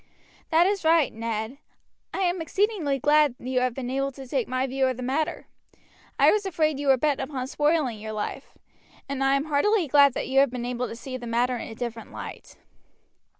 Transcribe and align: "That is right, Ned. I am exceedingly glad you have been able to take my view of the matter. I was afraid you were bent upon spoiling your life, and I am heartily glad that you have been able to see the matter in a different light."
"That 0.49 0.65
is 0.65 0.83
right, 0.83 1.13
Ned. 1.13 1.59
I 2.11 2.21
am 2.21 2.41
exceedingly 2.41 2.97
glad 2.97 3.35
you 3.37 3.59
have 3.59 3.75
been 3.75 3.91
able 3.91 4.11
to 4.13 4.25
take 4.27 4.47
my 4.47 4.65
view 4.65 4.87
of 4.87 4.97
the 4.97 5.03
matter. 5.03 5.45
I 6.17 6.31
was 6.31 6.43
afraid 6.43 6.79
you 6.79 6.87
were 6.87 6.97
bent 6.97 7.21
upon 7.21 7.45
spoiling 7.45 7.99
your 7.99 8.11
life, 8.13 8.57
and 9.07 9.23
I 9.23 9.35
am 9.35 9.45
heartily 9.45 9.87
glad 9.87 10.13
that 10.15 10.27
you 10.27 10.39
have 10.39 10.49
been 10.49 10.65
able 10.65 10.87
to 10.87 10.95
see 10.95 11.17
the 11.17 11.27
matter 11.27 11.55
in 11.55 11.67
a 11.67 11.75
different 11.75 12.11
light." 12.11 12.57